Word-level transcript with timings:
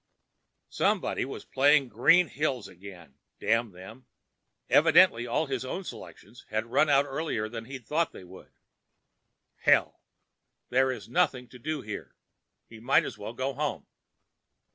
Somebody 0.71 1.25
was 1.25 1.45
playing 1.45 1.87
Green 1.89 2.27
Hills 2.27 2.67
again, 2.67 3.19
damn 3.39 3.69
them. 3.71 4.07
Evidently 4.67 5.27
all 5.27 5.43
of 5.43 5.51
his 5.51 5.63
own 5.63 5.83
selections 5.83 6.43
had 6.49 6.65
run 6.65 6.89
out 6.89 7.05
earlier 7.05 7.47
than 7.47 7.65
he'd 7.65 7.85
thought 7.85 8.11
they 8.11 8.23
would. 8.23 8.51
Hell! 9.57 10.01
There 10.69 10.87
was 10.87 11.07
nothing 11.07 11.47
to 11.49 11.59
do 11.59 11.81
here. 11.81 12.15
He 12.67 12.79
might 12.79 13.05
as 13.05 13.19
well 13.19 13.33
go 13.33 13.53
home. 13.53 13.85